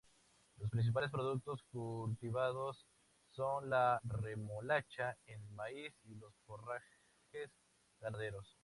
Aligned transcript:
Los 0.57 0.71
principales 0.71 1.11
productos 1.11 1.61
cultivados 1.71 2.87
son 3.33 3.69
la 3.69 3.99
remolacha, 4.03 5.15
el 5.27 5.47
maíz 5.51 5.93
y 6.05 6.15
los 6.15 6.33
forrajes 6.47 7.51
ganaderos. 7.99 8.57